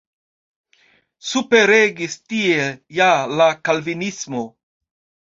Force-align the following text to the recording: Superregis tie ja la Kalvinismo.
Superregis 1.31 2.15
tie 2.31 2.63
ja 3.01 3.11
la 3.43 3.49
Kalvinismo. 3.71 4.43